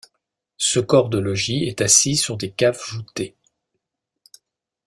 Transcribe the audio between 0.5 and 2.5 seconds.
Ce corps de logis est assis sur des